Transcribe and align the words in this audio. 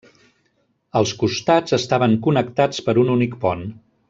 Els 1.01 1.11
costats 1.23 1.77
estaven 1.79 2.17
connectats 2.29 2.83
per 2.89 2.97
un 3.05 3.15
únic 3.19 3.39
pont. 3.45 3.67